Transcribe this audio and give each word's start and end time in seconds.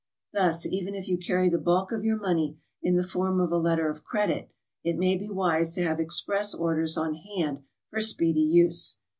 Thus, 0.33 0.65
even 0.65 0.95
if 0.95 1.07
you 1.07 1.15
carry 1.19 1.47
the 1.47 1.59
bulk 1.59 1.91
of 1.91 2.03
your 2.03 2.17
money 2.17 2.57
in 2.81 2.95
the 2.95 3.03
form 3.05 3.39
of 3.39 3.51
a 3.51 3.57
letter 3.57 3.87
of 3.87 4.03
credit, 4.03 4.49
it 4.83 4.97
may 4.97 5.15
be 5.15 5.29
wise 5.29 5.73
to 5.73 5.83
have 5.83 5.99
express 5.99 6.55
orders 6.55 6.97
on 6.97 7.13
hand 7.37 7.59
for 7.91 8.01
speedy 8.01 8.41
use. 8.41 8.97